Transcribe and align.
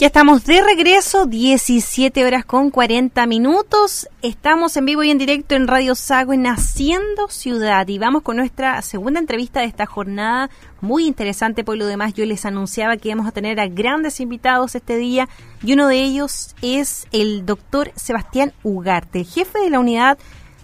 Ya 0.00 0.06
estamos 0.06 0.46
de 0.46 0.62
regreso, 0.62 1.26
17 1.26 2.24
horas 2.24 2.46
con 2.46 2.70
40 2.70 3.26
minutos. 3.26 4.08
Estamos 4.22 4.74
en 4.78 4.86
vivo 4.86 5.02
y 5.02 5.10
en 5.10 5.18
directo 5.18 5.54
en 5.54 5.68
Radio 5.68 5.94
Sago 5.94 6.32
en 6.32 6.46
Haciendo 6.46 7.28
Ciudad 7.28 7.86
y 7.86 7.98
vamos 7.98 8.22
con 8.22 8.38
nuestra 8.38 8.80
segunda 8.80 9.20
entrevista 9.20 9.60
de 9.60 9.66
esta 9.66 9.84
jornada. 9.84 10.48
Muy 10.80 11.06
interesante, 11.06 11.64
por 11.64 11.76
lo 11.76 11.84
demás 11.84 12.14
yo 12.14 12.24
les 12.24 12.46
anunciaba 12.46 12.96
que 12.96 13.10
íbamos 13.10 13.26
a 13.26 13.32
tener 13.32 13.60
a 13.60 13.66
grandes 13.66 14.20
invitados 14.20 14.74
este 14.74 14.96
día 14.96 15.28
y 15.62 15.74
uno 15.74 15.86
de 15.86 16.02
ellos 16.02 16.56
es 16.62 17.06
el 17.12 17.44
doctor 17.44 17.92
Sebastián 17.94 18.54
Ugarte, 18.62 19.24
jefe 19.24 19.58
de 19.58 19.68
la 19.68 19.80
unidad 19.80 20.16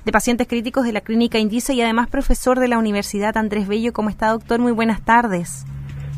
de 0.06 0.12
pacientes 0.12 0.48
críticos 0.48 0.86
de 0.86 0.94
la 0.94 1.02
Clínica 1.02 1.38
Indice 1.38 1.74
y 1.74 1.82
además 1.82 2.08
profesor 2.08 2.58
de 2.58 2.68
la 2.68 2.78
Universidad 2.78 3.36
Andrés 3.36 3.68
Bello. 3.68 3.92
¿Cómo 3.92 4.08
está, 4.08 4.28
doctor? 4.28 4.60
Muy 4.60 4.72
buenas 4.72 5.04
tardes. 5.04 5.66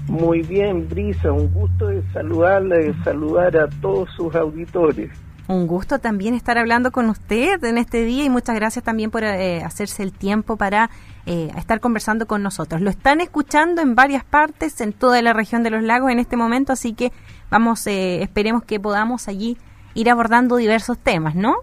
Muy 0.09 0.43
bien, 0.43 0.89
Brisa, 0.89 1.31
un 1.31 1.53
gusto 1.53 1.89
de 1.89 2.03
saludarla, 2.13 2.77
de 2.77 2.95
saludar 3.05 3.57
a 3.57 3.69
todos 3.69 4.09
sus 4.17 4.35
auditores. 4.35 5.11
Un 5.49 5.67
gusto 5.67 5.99
también 5.99 6.35
estar 6.35 6.59
hablando 6.59 6.93
con 6.93 7.09
usted 7.09 7.63
en 7.65 7.79
este 7.79 8.05
día 8.05 8.25
y 8.25 8.31
muchas 8.31 8.55
gracias 8.55 8.85
también 8.85 9.11
por 9.11 9.25
eh, 9.25 9.63
hacerse 9.63 10.03
el 10.03 10.13
tiempo 10.13 10.57
para 10.57 10.91
eh, 11.25 11.51
estar 11.57 11.81
conversando 11.81 12.27
con 12.27 12.43
nosotros. 12.43 12.83
Lo 12.83 12.91
están 12.91 13.21
escuchando 13.21 13.81
en 13.81 13.95
varias 13.95 14.25
partes, 14.25 14.81
en 14.83 14.93
toda 14.93 15.23
la 15.23 15.33
región 15.33 15.63
de 15.63 15.71
los 15.71 15.83
lagos 15.83 16.11
en 16.11 16.19
este 16.19 16.37
momento, 16.37 16.75
así 16.75 16.93
que 16.93 17.13
vamos, 17.51 17.87
eh, 17.87 18.23
esperemos 18.23 18.63
que 18.63 18.79
podamos 18.79 19.29
allí 19.29 19.57
ir 19.95 20.11
abordando 20.11 20.57
diversos 20.57 20.99
temas, 20.99 21.35
¿no? 21.35 21.57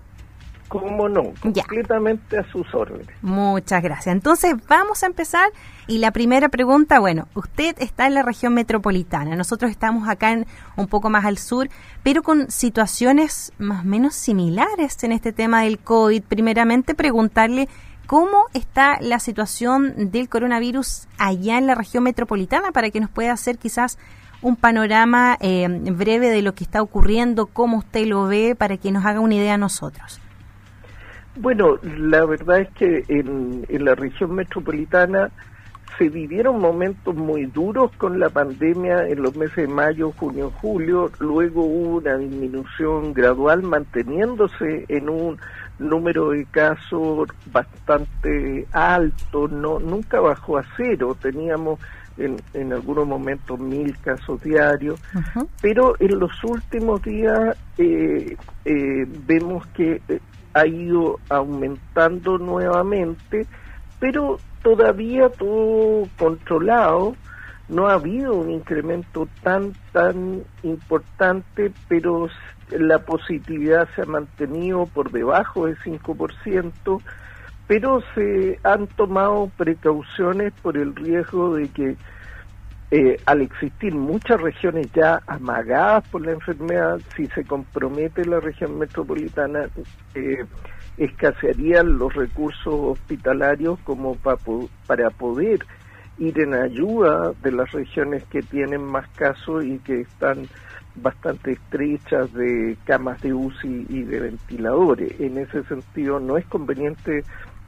¿Cómo 0.67 1.07
no? 1.07 1.33
Completamente 1.41 2.39
a 2.39 2.43
sus 2.51 2.65
órdenes. 2.73 3.07
Muchas 3.21 3.83
gracias. 3.83 4.15
Entonces 4.15 4.55
vamos 4.67 5.03
a 5.03 5.05
empezar 5.05 5.49
y 5.87 5.99
la 5.99 6.11
primera 6.11 6.49
pregunta, 6.49 6.99
bueno, 6.99 7.27
usted 7.33 7.75
está 7.79 8.07
en 8.07 8.13
la 8.13 8.23
región 8.23 8.53
metropolitana, 8.53 9.35
nosotros 9.35 9.71
estamos 9.71 10.07
acá 10.07 10.31
en, 10.31 10.45
un 10.75 10.87
poco 10.87 11.09
más 11.09 11.25
al 11.25 11.37
sur, 11.37 11.69
pero 12.03 12.23
con 12.23 12.49
situaciones 12.49 13.53
más 13.57 13.83
o 13.83 13.87
menos 13.87 14.15
similares 14.15 15.03
en 15.03 15.11
este 15.11 15.31
tema 15.31 15.63
del 15.63 15.79
COVID. 15.79 16.23
Primeramente 16.23 16.95
preguntarle 16.95 17.67
cómo 18.05 18.45
está 18.53 18.97
la 19.01 19.19
situación 19.19 20.11
del 20.11 20.29
coronavirus 20.29 21.07
allá 21.17 21.57
en 21.57 21.67
la 21.67 21.75
región 21.75 22.03
metropolitana 22.03 22.71
para 22.71 22.89
que 22.89 22.99
nos 22.99 23.09
pueda 23.09 23.33
hacer 23.33 23.57
quizás 23.57 23.97
un 24.41 24.55
panorama 24.55 25.37
eh, 25.39 25.67
breve 25.91 26.29
de 26.29 26.41
lo 26.41 26.53
que 26.53 26.63
está 26.63 26.81
ocurriendo, 26.81 27.47
cómo 27.47 27.77
usted 27.77 28.05
lo 28.05 28.27
ve, 28.27 28.55
para 28.55 28.77
que 28.77 28.91
nos 28.91 29.05
haga 29.05 29.19
una 29.19 29.35
idea 29.35 29.55
a 29.55 29.57
nosotros. 29.57 30.21
Bueno, 31.37 31.77
la 31.83 32.25
verdad 32.25 32.61
es 32.61 32.69
que 32.69 33.03
en, 33.09 33.65
la 33.69 33.95
región 33.95 34.35
metropolitana 34.35 35.31
se 35.97 36.09
vivieron 36.09 36.59
momentos 36.59 37.15
muy 37.15 37.45
duros 37.45 37.91
con 37.97 38.19
la 38.19 38.29
pandemia 38.29 39.07
en 39.07 39.21
los 39.21 39.35
meses 39.35 39.55
de 39.55 39.67
mayo, 39.67 40.11
junio, 40.11 40.51
julio, 40.61 41.11
luego 41.19 41.63
hubo 41.63 41.97
una 41.97 42.17
disminución 42.17 43.13
gradual 43.13 43.63
manteniéndose 43.63 44.85
en 44.87 45.09
un 45.09 45.37
número 45.79 46.29
de 46.31 46.45
casos 46.45 47.29
bastante 47.51 48.65
alto, 48.71 49.47
no 49.47 49.79
nunca 49.79 50.19
bajó 50.19 50.57
a 50.57 50.63
cero, 50.77 51.15
teníamos 51.21 51.79
en, 52.17 52.37
en 52.53 52.73
algunos 52.73 53.07
momentos 53.07 53.59
mil 53.59 53.97
casos 53.99 54.41
diarios, 54.41 55.01
pero 55.61 55.95
en 55.99 56.19
los 56.19 56.43
últimos 56.43 57.01
días 57.01 57.57
eh, 57.77 58.37
eh, 58.63 59.05
vemos 59.27 59.65
que 59.67 60.01
eh, 60.07 60.19
ha 60.53 60.65
ido 60.65 61.19
aumentando 61.29 62.37
nuevamente, 62.37 63.45
pero 63.99 64.37
todavía 64.65 65.29
todo 65.29 66.07
controlado, 66.17 67.15
no 67.69 67.87
ha 67.87 67.93
habido 67.93 68.33
un 68.33 68.49
incremento 68.49 69.27
tan, 69.43 69.73
tan 69.91 70.41
importante, 70.63 71.71
pero 71.87 72.27
la 72.71 72.97
positividad 72.97 73.87
se 73.95 74.01
ha 74.01 74.05
mantenido 74.05 74.87
por 74.87 75.11
debajo 75.11 75.67
del 75.67 75.77
5%, 75.77 76.99
pero 77.67 78.01
se 78.15 78.59
han 78.63 78.87
tomado 78.87 79.51
precauciones 79.55 80.51
por 80.63 80.77
el 80.77 80.95
riesgo 80.95 81.53
de 81.53 81.67
que 81.67 81.95
eh, 82.89 83.17
al 83.27 83.41
existir 83.41 83.93
muchas 83.93 84.41
regiones 84.41 84.91
ya 84.93 85.21
amagadas 85.27 86.07
por 86.09 86.25
la 86.25 86.31
enfermedad, 86.31 86.99
si 87.15 87.27
se 87.27 87.45
compromete 87.45 88.25
la 88.25 88.39
región 88.39 88.79
metropolitana, 88.79 89.69
eh, 90.15 90.43
escasearían 90.97 91.97
los 91.97 92.13
recursos 92.13 92.73
hospitalarios 92.73 93.79
como 93.83 94.15
para 94.15 95.09
poder 95.09 95.65
ir 96.17 96.39
en 96.39 96.53
ayuda 96.53 97.33
de 97.41 97.51
las 97.51 97.71
regiones 97.71 98.23
que 98.25 98.41
tienen 98.41 98.83
más 98.83 99.07
casos 99.09 99.65
y 99.65 99.79
que 99.79 100.01
están 100.01 100.47
bastante 100.95 101.53
estrechas 101.53 102.31
de 102.33 102.77
camas 102.85 103.21
de 103.21 103.33
UCI 103.33 103.85
y 103.89 104.03
de 104.03 104.19
ventiladores. 104.21 105.19
En 105.19 105.37
ese 105.37 105.63
sentido, 105.63 106.19
no 106.19 106.37
es 106.37 106.45
conveniente 106.45 107.23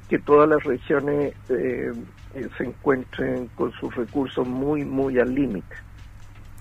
que 0.07 0.19
todas 0.19 0.47
las 0.47 0.63
regiones 0.63 1.33
eh, 1.49 1.91
eh, 2.33 2.47
se 2.57 2.63
encuentren 2.63 3.47
con 3.55 3.71
sus 3.73 3.93
recursos 3.95 4.47
muy, 4.47 4.85
muy 4.85 5.19
al 5.19 5.35
límite. 5.35 5.75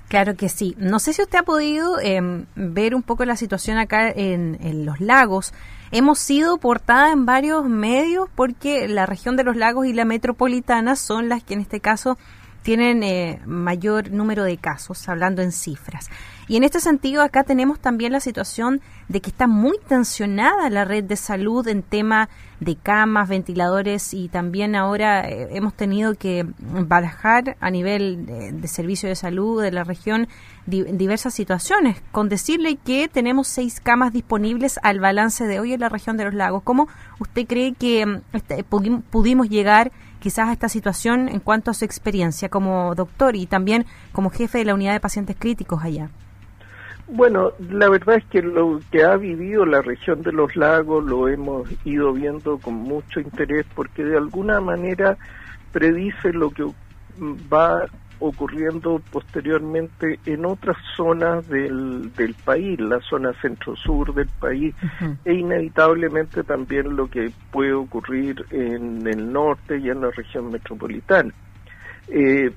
Claro 0.09 0.37
que 0.37 0.49
sí. 0.49 0.77
No 0.79 1.01
sé 1.01 1.13
si 1.13 1.23
usted 1.23 1.39
ha 1.39 1.43
podido 1.43 1.99
em, 2.01 2.47
ver 2.55 2.95
un 2.95 3.03
poco 3.03 3.25
la 3.25 3.37
situación 3.37 3.77
acá 3.79 4.09
en, 4.09 4.59
en, 4.61 4.87
los 4.87 5.01
lagos. 5.01 5.53
Hemos 5.91 6.19
sido 6.19 6.59
portada 6.59 7.13
en 7.13 7.27
varios 7.27 7.65
medios 7.65 8.29
porque 8.35 8.87
la 8.89 9.07
región 9.07 9.37
de 9.37 9.45
los 9.45 9.57
lagos 9.57 9.87
y 9.87 9.93
la 9.93 10.05
metropolitana 10.05 10.95
son 10.95 11.29
las 11.29 11.43
que 11.43 11.55
en 11.55 11.61
este 11.61 11.81
caso 11.81 12.19
tienen 12.63 13.05
eh, 13.05 13.41
mayor 13.47 14.11
número 14.11 14.43
de 14.43 14.59
casos, 14.59 15.09
hablando 15.09 15.41
en 15.43 15.53
cifras. 15.53 16.09
Y 16.49 16.57
en 16.57 16.63
este 16.63 16.79
sentido, 16.79 17.23
acá 17.23 17.43
tenemos 17.43 17.81
también 17.81 18.13
la 18.13 18.21
situación 18.21 18.81
de 19.09 19.21
que 19.21 19.31
está 19.31 19.49
muy 19.49 19.79
tensionada 19.89 20.71
la 20.71 20.85
red 20.85 21.03
de 21.03 21.17
salud 21.17 21.67
en 21.67 21.83
tema 21.83 22.29
de 22.61 22.77
camas, 22.77 23.29
ventiladores 23.29 24.15
y 24.15 24.29
también 24.29 24.77
ahora 24.77 25.29
eh, 25.29 25.49
hemos 25.51 25.75
tenido 25.75 26.15
que 26.15 26.47
barajar 26.59 27.57
a 27.61 27.71
nivel 27.71 28.27
de, 28.61 28.69
servicio 28.69 29.09
de 29.09 29.17
salud 29.17 29.61
de 29.61 29.73
la 29.73 29.85
región 29.85 30.29
diversas 30.67 31.35
situaciones, 31.35 32.03
con 32.13 32.29
decirle 32.29 32.77
que 32.77 33.09
tenemos 33.09 33.47
seis 33.47 33.81
camas 33.81 34.13
disponibles 34.13 34.81
al 34.83 35.01
balance 35.01 35.47
de 35.47 35.61
hoy 35.61 35.73
en 35.73 35.81
la 35.81 35.89
región 35.89 36.17
de 36.17 36.25
los 36.25 36.35
lagos. 36.35 36.63
¿Cómo 36.65 36.89
usted 37.21 37.47
cree 37.47 37.75
que 37.75 38.07
mm, 38.07 38.23
este, 38.33 38.65
pudimos 38.65 39.49
llegar 39.49 39.93
quizás 40.21 40.49
a 40.49 40.53
esta 40.53 40.69
situación 40.69 41.29
en 41.29 41.41
cuanto 41.41 41.71
a 41.71 41.75
su 41.75 41.85
experiencia 41.85 42.49
como 42.49 42.95
doctor 42.95 43.37
y 43.37 43.47
también 43.47 43.85
como 44.13 44.31
jefe 44.31 44.59
de 44.59 44.65
la 44.65 44.75
unidad 44.75 44.93
de 44.93 45.01
pacientes 45.01 45.37
críticos 45.39 45.85
allá? 45.85 46.11
Bueno, 47.09 47.53
la 47.71 47.89
verdad 47.89 48.17
es 48.17 48.25
que 48.25 48.43
lo 48.43 48.81
que 48.91 49.05
ha 49.05 49.17
vivido 49.17 49.65
la 49.65 49.81
región 49.81 50.23
de 50.23 50.33
los 50.33 50.57
lagos 50.57 51.05
lo 51.05 51.29
hemos 51.29 51.69
ido 51.85 52.13
viendo 52.13 52.59
con 52.59 52.75
mucho 52.75 53.21
interés 53.21 53.65
porque 53.75 54.05
de 54.05 54.17
alguna 54.17 54.61
manera 54.61 55.17
predice 55.73 56.33
lo 56.33 56.51
que 56.51 56.65
va 57.53 57.87
ocurriendo 58.19 59.01
posteriormente 59.11 60.19
en 60.27 60.47
otras 60.47 60.77
zonas 60.97 61.47
del, 61.49 62.13
del 62.15 62.35
país, 62.35 62.81
la 62.81 63.01
zona 63.01 63.33
centro-sur 63.41 64.15
del 64.15 64.29
país, 64.41 64.75
e 65.25 65.35
inevitablemente 65.35 66.43
también 66.43 66.97
lo 66.97 67.09
que 67.09 67.31
puede 67.51 67.75
ocurrir 67.75 68.45
en 68.51 69.07
el 69.07 69.33
norte 69.33 69.79
y 69.79 69.91
en 69.91 70.01
la 70.01 70.11
región 70.11 70.51
metropolitana. 70.51 71.33
Eh, 72.09 72.47
eh, 72.47 72.53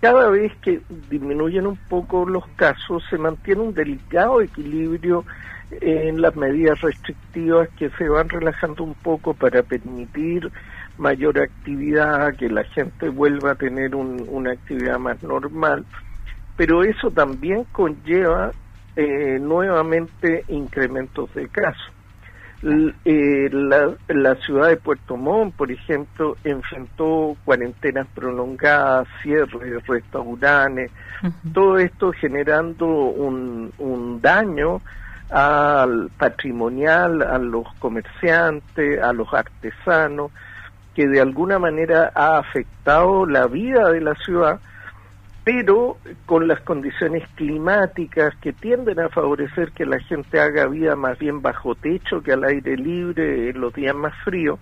cada 0.00 0.28
vez 0.30 0.52
que 0.62 0.80
disminuyen 1.10 1.66
un 1.66 1.76
poco 1.76 2.26
los 2.26 2.46
casos, 2.56 3.02
se 3.10 3.18
mantiene 3.18 3.60
un 3.60 3.74
delicado 3.74 4.40
equilibrio 4.40 5.24
en 5.70 6.22
las 6.22 6.34
medidas 6.36 6.80
restrictivas 6.80 7.68
que 7.76 7.90
se 7.90 8.08
van 8.08 8.28
relajando 8.28 8.84
un 8.84 8.94
poco 8.94 9.34
para 9.34 9.62
permitir 9.62 10.50
mayor 10.96 11.38
actividad, 11.38 12.34
que 12.36 12.48
la 12.48 12.64
gente 12.64 13.08
vuelva 13.08 13.52
a 13.52 13.54
tener 13.54 13.94
una 13.94 14.52
actividad 14.52 14.98
más 14.98 15.22
normal, 15.22 15.84
pero 16.56 16.82
eso 16.82 17.10
también 17.10 17.64
conlleva 17.70 18.52
eh, 18.96 19.38
nuevamente 19.40 20.44
incrementos 20.48 21.32
de 21.34 21.48
casos. 21.48 21.92
Eh, 22.60 23.48
la, 23.52 23.94
la, 24.08 24.34
ciudad 24.36 24.68
de 24.68 24.76
Puerto 24.76 25.16
Montt, 25.16 25.54
por 25.54 25.70
ejemplo, 25.70 26.36
enfrentó 26.42 27.36
cuarentenas 27.44 28.08
prolongadas, 28.12 29.06
cierres, 29.22 29.86
restaurantes, 29.86 30.90
todo 31.54 31.78
esto 31.78 32.10
generando 32.12 32.86
un, 32.86 33.72
un 33.78 34.20
daño 34.20 34.80
al 35.30 36.10
patrimonial, 36.18 37.22
a 37.22 37.38
los 37.38 37.72
comerciantes, 37.78 39.00
a 39.00 39.12
los 39.12 39.32
artesanos, 39.32 40.32
que 40.96 41.06
de 41.06 41.20
alguna 41.20 41.60
manera 41.60 42.10
ha 42.12 42.38
afectado 42.38 43.24
la 43.24 43.46
vida 43.46 43.88
de 43.92 44.00
la 44.00 44.16
ciudad, 44.16 44.58
pero 45.50 45.96
con 46.26 46.46
las 46.46 46.60
condiciones 46.60 47.26
climáticas 47.34 48.36
que 48.36 48.52
tienden 48.52 49.00
a 49.00 49.08
favorecer 49.08 49.72
que 49.72 49.86
la 49.86 49.98
gente 49.98 50.38
haga 50.38 50.66
vida 50.66 50.94
más 50.94 51.18
bien 51.18 51.40
bajo 51.40 51.74
techo 51.74 52.20
que 52.20 52.34
al 52.34 52.44
aire 52.44 52.76
libre 52.76 53.48
en 53.48 53.58
los 53.58 53.72
días 53.72 53.94
más 53.94 54.12
fríos, 54.24 54.58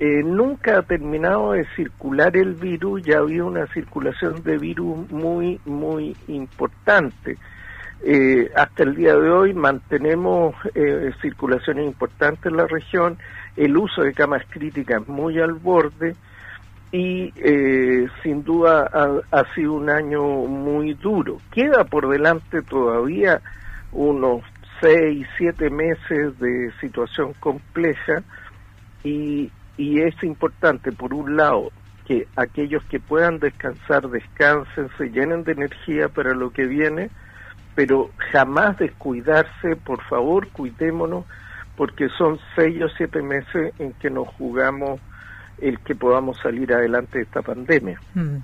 eh, 0.00 0.24
nunca 0.24 0.78
ha 0.78 0.82
terminado 0.82 1.52
de 1.52 1.64
circular 1.76 2.36
el 2.36 2.54
virus, 2.54 3.02
ya 3.04 3.18
había 3.18 3.44
una 3.44 3.68
circulación 3.68 4.42
de 4.42 4.58
virus 4.58 5.08
muy, 5.12 5.60
muy 5.64 6.16
importante. 6.26 7.38
Eh, 8.04 8.50
hasta 8.56 8.82
el 8.82 8.96
día 8.96 9.14
de 9.14 9.30
hoy 9.30 9.54
mantenemos 9.54 10.56
eh, 10.74 11.12
circulaciones 11.22 11.86
importantes 11.86 12.46
en 12.46 12.56
la 12.56 12.66
región, 12.66 13.16
el 13.56 13.76
uso 13.76 14.02
de 14.02 14.12
camas 14.12 14.42
críticas 14.50 15.06
muy 15.06 15.38
al 15.38 15.52
borde 15.52 16.16
y 16.92 17.32
eh, 17.36 18.08
sin 18.22 18.42
duda 18.42 18.90
ha, 19.30 19.54
sido 19.54 19.74
un 19.74 19.90
año 19.90 20.22
muy 20.22 20.94
duro. 20.94 21.38
Queda 21.52 21.84
por 21.84 22.08
delante 22.08 22.62
todavía 22.62 23.40
unos 23.92 24.42
seis, 24.80 25.26
siete 25.36 25.70
meses 25.70 26.38
de 26.38 26.72
situación 26.80 27.34
compleja 27.38 28.22
y, 29.04 29.50
y 29.76 30.00
es 30.00 30.20
importante, 30.24 30.90
por 30.90 31.14
un 31.14 31.36
lado, 31.36 31.70
que 32.06 32.26
aquellos 32.34 32.82
que 32.84 32.98
puedan 32.98 33.38
descansar 33.38 34.08
descansen, 34.08 34.88
se 34.98 35.10
llenen 35.10 35.44
de 35.44 35.52
energía 35.52 36.08
para 36.08 36.34
lo 36.34 36.50
que 36.50 36.66
viene, 36.66 37.10
pero 37.76 38.10
jamás 38.32 38.78
descuidarse, 38.78 39.76
por 39.76 40.02
favor, 40.02 40.48
cuidémonos, 40.48 41.24
porque 41.76 42.08
son 42.18 42.40
seis 42.56 42.82
o 42.82 42.88
siete 42.88 43.22
meses 43.22 43.72
en 43.78 43.92
que 43.94 44.10
nos 44.10 44.26
jugamos 44.28 45.00
el 45.62 45.78
que 45.80 45.94
podamos 45.94 46.38
salir 46.42 46.72
adelante 46.72 47.18
de 47.18 47.24
esta 47.24 47.42
pandemia. 47.42 48.00
Mm. 48.14 48.38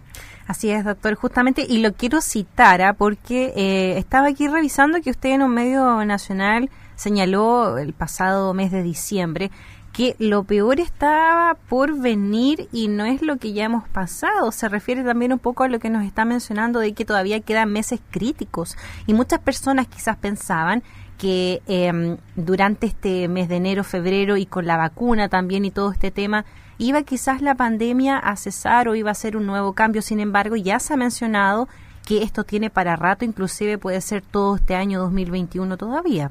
Así 0.47 0.71
es, 0.71 0.85
doctor, 0.85 1.15
justamente, 1.17 1.67
y 1.69 1.79
lo 1.79 1.93
quiero 1.93 2.21
citar, 2.21 2.81
¿ah? 2.81 2.93
porque 2.93 3.53
eh, 3.57 3.99
estaba 3.99 4.29
aquí 4.29 4.47
revisando 4.47 5.01
que 5.01 5.11
usted 5.11 5.31
en 5.31 5.43
un 5.43 5.53
medio 5.53 6.05
nacional 6.05 6.71
señaló 6.95 7.79
el 7.79 7.93
pasado 7.93 8.55
mes 8.55 8.71
de 8.71 8.83
diciembre 8.83 9.51
que 9.97 10.15
lo 10.19 10.45
peor 10.45 10.79
estaba 10.79 11.57
por 11.71 11.99
venir 11.99 12.69
y 12.71 12.89
no 12.89 13.07
es 13.07 13.23
lo 13.23 13.39
que 13.39 13.55
ya 13.55 13.65
hemos 13.65 13.89
pasado. 13.89 14.53
Se 14.53 14.69
refiere 14.69 15.03
también 15.03 15.33
un 15.33 15.39
poco 15.39 15.65
a 15.65 15.69
lo 15.69 15.79
que 15.79 15.89
nos 15.89 16.05
está 16.05 16.27
mencionando 16.27 16.81
de 16.81 16.93
que 16.93 17.07
todavía 17.07 17.41
quedan 17.41 17.73
meses 17.73 18.01
críticos 18.11 18.77
y 19.07 19.15
muchas 19.15 19.41
personas 19.41 19.89
quizás 19.89 20.19
pensaban 20.19 20.83
que 21.17 21.63
em, 21.67 22.19
durante 22.35 22.87
este 22.87 23.27
mes 23.29 23.49
de 23.49 23.57
enero, 23.57 23.85
febrero 23.85 24.37
y 24.37 24.45
con 24.45 24.67
la 24.67 24.77
vacuna 24.77 25.31
también 25.31 25.65
y 25.65 25.71
todo 25.71 25.93
este 25.93 26.11
tema, 26.11 26.45
iba 26.79 27.03
quizás 27.03 27.43
la 27.43 27.55
pandemia 27.55 28.19
a 28.19 28.37
cesar 28.37 28.89
o 28.89 28.95
iba 28.95 29.11
a 29.11 29.15
ser 29.15 29.37
un 29.37 29.47
nuevo 29.47 29.73
cambio. 29.73 30.03
Sin 30.03 30.21
embargo, 30.21 30.57
ya 30.57 30.79
se 30.79 30.95
ha 30.95 30.97
mencionado 30.97 31.69
que 32.07 32.23
esto 32.23 32.45
tiene 32.45 32.71
para 32.71 32.97
rato, 32.97 33.25
inclusive 33.25 33.79
puede 33.79 34.01
ser 34.01 34.23
todo 34.23 34.57
este 34.57 34.75
año 34.75 35.01
2021 35.01 35.77
todavía. 35.77 36.31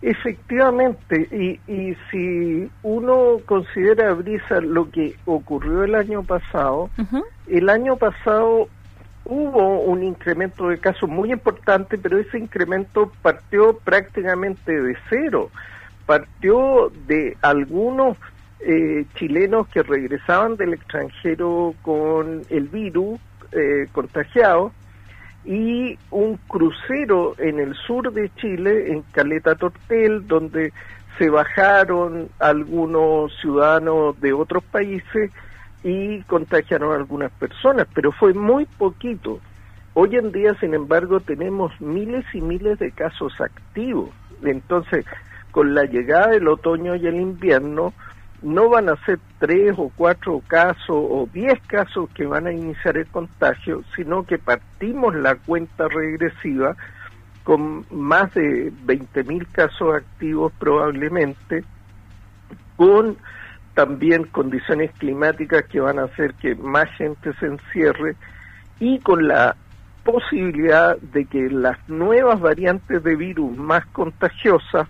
Efectivamente, 0.00 1.28
y, 1.30 1.72
y 1.72 1.96
si 2.10 2.68
uno 2.82 3.38
considera, 3.46 4.12
Brisa, 4.14 4.60
lo 4.60 4.90
que 4.90 5.14
ocurrió 5.26 5.84
el 5.84 5.94
año 5.94 6.24
pasado, 6.24 6.90
el 7.46 7.68
año 7.68 7.96
pasado 7.96 8.68
hubo 9.24 9.80
un 9.82 10.02
incremento 10.02 10.68
de 10.68 10.78
casos 10.78 11.08
muy 11.08 11.30
importante, 11.32 11.98
pero 11.98 12.18
ese 12.18 12.38
incremento 12.38 13.12
partió 13.22 13.78
prácticamente 13.78 14.72
de 14.72 14.96
cero. 15.08 15.50
Partió 16.04 16.90
de 17.06 17.36
algunos 17.40 18.16
eh, 18.64 19.04
chilenos 19.16 19.68
que 19.68 19.82
regresaban 19.82 20.56
del 20.56 20.74
extranjero 20.74 21.74
con 21.82 22.42
el 22.48 22.68
virus 22.68 23.20
eh, 23.52 23.86
contagiado 23.92 24.72
y 25.44 25.98
un 26.10 26.36
crucero 26.48 27.34
en 27.38 27.58
el 27.58 27.74
sur 27.74 28.12
de 28.12 28.30
Chile, 28.36 28.92
en 28.92 29.02
Caleta 29.12 29.56
Tortel, 29.56 30.26
donde 30.26 30.72
se 31.18 31.28
bajaron 31.28 32.28
algunos 32.38 33.32
ciudadanos 33.40 34.20
de 34.20 34.32
otros 34.32 34.62
países 34.64 35.30
y 35.82 36.22
contagiaron 36.22 36.92
a 36.92 36.96
algunas 36.96 37.32
personas, 37.32 37.88
pero 37.92 38.12
fue 38.12 38.32
muy 38.32 38.66
poquito. 38.66 39.40
Hoy 39.94 40.16
en 40.16 40.32
día, 40.32 40.54
sin 40.60 40.74
embargo, 40.74 41.20
tenemos 41.20 41.78
miles 41.80 42.24
y 42.32 42.40
miles 42.40 42.78
de 42.78 42.92
casos 42.92 43.38
activos. 43.40 44.10
Entonces, 44.42 45.04
con 45.50 45.74
la 45.74 45.84
llegada 45.84 46.28
del 46.28 46.48
otoño 46.48 46.94
y 46.94 47.06
el 47.06 47.16
invierno, 47.16 47.92
no 48.42 48.68
van 48.68 48.88
a 48.88 48.96
ser 49.04 49.18
tres 49.38 49.74
o 49.76 49.90
cuatro 49.94 50.42
casos 50.46 50.90
o 50.90 51.28
diez 51.32 51.60
casos 51.66 52.10
que 52.10 52.26
van 52.26 52.46
a 52.46 52.52
iniciar 52.52 52.96
el 52.96 53.06
contagio, 53.06 53.82
sino 53.94 54.24
que 54.24 54.38
partimos 54.38 55.14
la 55.14 55.36
cuenta 55.36 55.88
regresiva 55.88 56.76
con 57.44 57.84
más 57.90 58.32
de 58.34 58.72
20.000 58.86 59.46
casos 59.50 59.96
activos 59.96 60.52
probablemente, 60.58 61.64
con 62.76 63.16
también 63.74 64.24
condiciones 64.24 64.92
climáticas 64.98 65.64
que 65.64 65.80
van 65.80 65.98
a 65.98 66.04
hacer 66.04 66.34
que 66.34 66.54
más 66.54 66.88
gente 66.96 67.32
se 67.40 67.46
encierre 67.46 68.16
y 68.78 68.98
con 69.00 69.26
la 69.26 69.56
posibilidad 70.04 70.96
de 70.98 71.24
que 71.26 71.48
las 71.48 71.78
nuevas 71.88 72.40
variantes 72.40 73.02
de 73.02 73.16
virus 73.16 73.56
más 73.56 73.86
contagiosas 73.86 74.88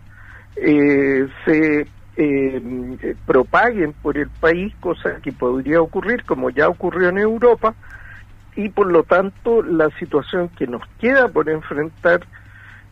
eh, 0.56 1.28
se 1.44 1.86
eh, 2.16 3.14
propaguen 3.26 3.92
por 3.94 4.18
el 4.18 4.28
país, 4.28 4.74
cosa 4.80 5.16
que 5.22 5.32
podría 5.32 5.80
ocurrir 5.80 6.24
como 6.24 6.50
ya 6.50 6.68
ocurrió 6.68 7.08
en 7.08 7.18
Europa, 7.18 7.74
y 8.54 8.68
por 8.68 8.90
lo 8.90 9.02
tanto 9.02 9.62
la 9.62 9.88
situación 9.98 10.48
que 10.50 10.66
nos 10.66 10.82
queda 11.00 11.28
por 11.28 11.48
enfrentar 11.48 12.20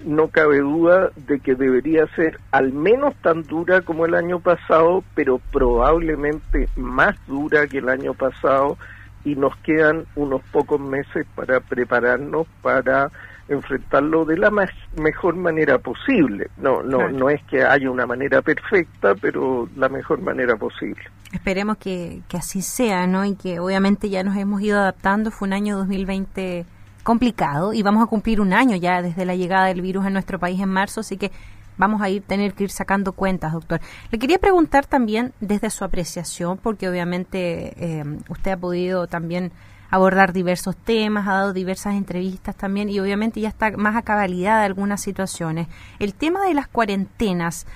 no 0.04 0.28
cabe 0.28 0.60
duda 0.60 1.10
de 1.26 1.40
que 1.40 1.54
debería 1.54 2.06
ser 2.16 2.38
al 2.52 2.72
menos 2.72 3.14
tan 3.16 3.42
dura 3.42 3.82
como 3.82 4.06
el 4.06 4.14
año 4.14 4.40
pasado, 4.40 5.04
pero 5.14 5.38
probablemente 5.52 6.68
más 6.76 7.14
dura 7.26 7.66
que 7.66 7.78
el 7.78 7.88
año 7.88 8.14
pasado 8.14 8.78
y 9.24 9.34
nos 9.34 9.54
quedan 9.58 10.06
unos 10.16 10.40
pocos 10.50 10.80
meses 10.80 11.26
para 11.34 11.60
prepararnos 11.60 12.46
para 12.62 13.10
enfrentarlo 13.50 14.24
de 14.24 14.38
la 14.38 14.50
mejor 14.96 15.34
manera 15.34 15.78
posible. 15.78 16.48
No, 16.56 16.82
no, 16.82 17.08
no 17.08 17.28
es 17.28 17.42
que 17.44 17.64
haya 17.64 17.90
una 17.90 18.06
manera 18.06 18.40
perfecta, 18.40 19.14
pero 19.14 19.68
la 19.76 19.88
mejor 19.88 20.22
manera 20.22 20.56
posible. 20.56 21.02
Esperemos 21.32 21.76
que, 21.76 22.22
que 22.28 22.36
así 22.36 22.62
sea, 22.62 23.06
¿no? 23.06 23.24
Y 23.24 23.34
que 23.34 23.60
obviamente 23.60 24.08
ya 24.08 24.22
nos 24.22 24.36
hemos 24.36 24.62
ido 24.62 24.78
adaptando. 24.78 25.30
Fue 25.30 25.48
un 25.48 25.52
año 25.52 25.76
2020 25.78 26.64
complicado 27.02 27.72
y 27.72 27.82
vamos 27.82 28.02
a 28.04 28.06
cumplir 28.06 28.40
un 28.40 28.52
año 28.52 28.76
ya 28.76 29.02
desde 29.02 29.24
la 29.24 29.34
llegada 29.34 29.66
del 29.66 29.82
virus 29.82 30.06
a 30.06 30.10
nuestro 30.10 30.38
país 30.38 30.60
en 30.60 30.68
marzo, 30.68 31.00
así 31.00 31.16
que 31.16 31.32
vamos 31.76 32.02
a 32.02 32.10
ir 32.10 32.22
tener 32.22 32.52
que 32.52 32.64
ir 32.64 32.70
sacando 32.70 33.12
cuentas, 33.12 33.52
doctor. 33.52 33.80
Le 34.10 34.18
quería 34.18 34.38
preguntar 34.38 34.86
también 34.86 35.32
desde 35.40 35.70
su 35.70 35.82
apreciación, 35.82 36.58
porque 36.58 36.88
obviamente 36.88 37.72
eh, 37.78 38.04
usted 38.28 38.52
ha 38.52 38.56
podido 38.56 39.06
también 39.06 39.50
abordar 39.90 40.32
diversos 40.32 40.76
temas, 40.76 41.26
ha 41.26 41.32
dado 41.32 41.52
diversas 41.52 41.94
entrevistas 41.94 42.54
también 42.56 42.88
y 42.88 43.00
obviamente 43.00 43.40
ya 43.40 43.48
está 43.48 43.72
más 43.76 43.96
a 43.96 44.02
cabalidad 44.02 44.60
de 44.60 44.66
algunas 44.66 45.00
situaciones. 45.00 45.68
El 45.98 46.14
tema 46.14 46.44
de 46.46 46.54
las 46.54 46.68
cuarentenas, 46.68 47.66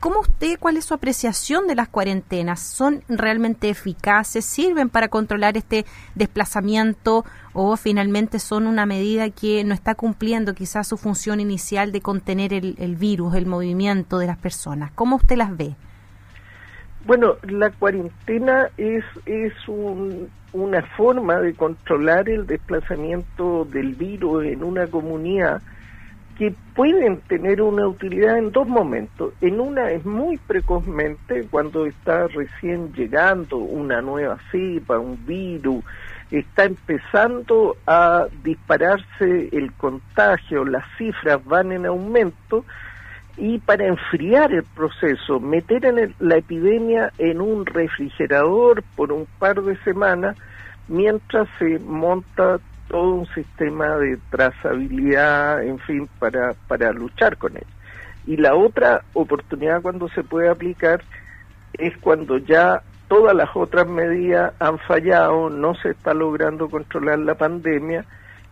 ¿cómo 0.00 0.20
usted, 0.20 0.58
cuál 0.58 0.78
es 0.78 0.86
su 0.86 0.94
apreciación 0.94 1.66
de 1.66 1.74
las 1.74 1.88
cuarentenas? 1.88 2.60
¿Son 2.60 3.02
realmente 3.08 3.68
eficaces? 3.68 4.44
¿Sirven 4.44 4.88
para 4.88 5.08
controlar 5.08 5.56
este 5.56 5.84
desplazamiento 6.14 7.24
o 7.52 7.76
finalmente 7.76 8.38
son 8.38 8.66
una 8.66 8.86
medida 8.86 9.28
que 9.28 9.62
no 9.62 9.74
está 9.74 9.94
cumpliendo 9.94 10.54
quizás 10.54 10.88
su 10.88 10.96
función 10.96 11.38
inicial 11.38 11.92
de 11.92 12.00
contener 12.00 12.54
el, 12.54 12.76
el 12.78 12.96
virus, 12.96 13.34
el 13.34 13.46
movimiento 13.46 14.18
de 14.18 14.26
las 14.26 14.38
personas? 14.38 14.90
¿Cómo 14.94 15.16
usted 15.16 15.36
las 15.36 15.54
ve? 15.54 15.76
Bueno, 17.04 17.34
la 17.42 17.70
cuarentena 17.70 18.68
es, 18.76 19.04
es 19.26 19.52
una 20.52 20.82
forma 20.82 21.40
de 21.40 21.54
controlar 21.54 22.28
el 22.28 22.46
desplazamiento 22.46 23.64
del 23.64 23.94
virus 23.94 24.44
en 24.46 24.62
una 24.62 24.86
comunidad 24.86 25.62
que 26.38 26.54
pueden 26.74 27.20
tener 27.22 27.60
una 27.62 27.86
utilidad 27.86 28.38
en 28.38 28.52
dos 28.52 28.66
momentos. 28.66 29.34
En 29.40 29.60
una 29.60 29.90
es 29.90 30.04
muy 30.04 30.38
precozmente, 30.38 31.46
cuando 31.50 31.86
está 31.86 32.26
recién 32.28 32.92
llegando 32.92 33.58
una 33.58 34.00
nueva 34.00 34.38
cepa, 34.50 34.98
un 34.98 35.24
virus, 35.26 35.84
está 36.30 36.64
empezando 36.64 37.76
a 37.86 38.26
dispararse 38.42 39.50
el 39.52 39.72
contagio, 39.74 40.64
las 40.64 40.84
cifras 40.96 41.44
van 41.44 41.72
en 41.72 41.86
aumento, 41.86 42.64
y 43.36 43.58
para 43.58 43.86
enfriar 43.86 44.52
el 44.52 44.64
proceso, 44.64 45.40
meter 45.40 45.84
en 45.86 46.14
la 46.18 46.36
epidemia 46.36 47.12
en 47.18 47.40
un 47.40 47.64
refrigerador 47.64 48.82
por 48.94 49.12
un 49.12 49.26
par 49.38 49.62
de 49.62 49.76
semanas 49.78 50.36
mientras 50.88 51.48
se 51.58 51.78
monta 51.78 52.58
todo 52.88 53.14
un 53.14 53.26
sistema 53.28 53.96
de 53.96 54.18
trazabilidad, 54.30 55.62
en 55.62 55.78
fin, 55.78 56.08
para, 56.18 56.54
para 56.68 56.92
luchar 56.92 57.38
con 57.38 57.56
él. 57.56 57.66
Y 58.26 58.36
la 58.36 58.54
otra 58.54 59.02
oportunidad 59.14 59.80
cuando 59.80 60.08
se 60.10 60.22
puede 60.22 60.50
aplicar 60.50 61.02
es 61.72 61.96
cuando 61.98 62.36
ya 62.36 62.82
todas 63.08 63.34
las 63.34 63.48
otras 63.54 63.86
medidas 63.86 64.52
han 64.58 64.78
fallado, 64.78 65.48
no 65.48 65.74
se 65.76 65.90
está 65.90 66.12
logrando 66.12 66.68
controlar 66.68 67.18
la 67.18 67.34
pandemia 67.34 68.04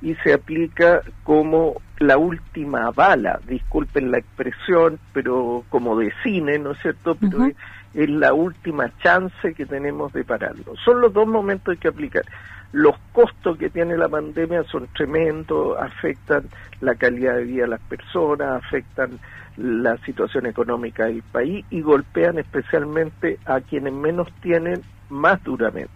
y 0.02 0.14
se 0.16 0.33
aplica 0.33 1.02
como 1.25 1.76
la 1.99 2.16
última 2.16 2.90
bala, 2.90 3.40
disculpen 3.47 4.11
la 4.11 4.19
expresión, 4.19 4.99
pero 5.12 5.64
como 5.69 5.99
de 5.99 6.12
cine, 6.23 6.59
¿no 6.59 6.73
es 6.73 6.78
cierto? 6.80 7.14
Pero 7.14 7.47
es, 7.92 8.09
la 8.09 8.33
última 8.33 8.90
chance 9.02 9.52
que 9.54 9.66
tenemos 9.66 10.12
de 10.12 10.25
pararlo. 10.25 10.75
Son 10.85 11.00
los 11.00 11.12
dos 11.12 11.26
momentos 11.26 11.64
que 11.64 11.71
hay 11.73 11.76
que 11.78 11.88
aplicar. 11.88 12.25
los 12.73 12.97
costos 13.12 13.59
que 13.59 13.69
tiene 13.69 13.99
la 13.99 14.09
pandemia 14.09 14.62
son 14.64 14.87
tremendos, 14.95 15.76
afectan 15.78 16.45
la 16.80 16.95
calidad 16.95 17.35
de 17.35 17.45
vida 17.45 17.62
de 17.62 17.69
las 17.69 17.80
personas, 17.80 18.64
afectan 18.64 19.19
la 19.57 19.99
situación 19.99 20.47
económica 20.47 21.04
del 21.04 21.23
país 21.23 21.66
y 21.69 21.83
golpean 21.83 22.38
especialmente 22.38 23.38
a 23.45 23.61
quienes 23.61 23.92
menos 23.92 24.28
tienen 24.40 24.80
más 25.11 25.42
duramente. 25.42 25.90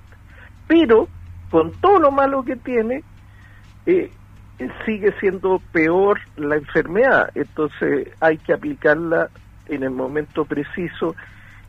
Pero 0.66 1.08
con 1.50 1.70
todo 1.80 2.00
lo 2.00 2.10
malo 2.10 2.42
que 2.42 2.56
tiene, 2.56 3.04
eh, 3.86 4.10
sigue 4.84 5.12
siendo 5.20 5.60
peor 5.72 6.20
la 6.36 6.56
enfermedad, 6.56 7.30
entonces 7.34 8.08
hay 8.20 8.38
que 8.38 8.52
aplicarla 8.52 9.30
en 9.68 9.82
el 9.82 9.90
momento 9.90 10.44
preciso 10.44 11.14